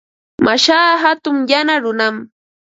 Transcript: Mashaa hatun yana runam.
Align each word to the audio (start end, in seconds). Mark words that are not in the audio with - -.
Mashaa 0.45 0.97
hatun 1.03 1.37
yana 1.51 1.75
runam. 1.83 2.15